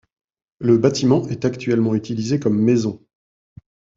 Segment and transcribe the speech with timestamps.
[0.57, 3.05] Le bâtiment est actuellement utilisé comme maison.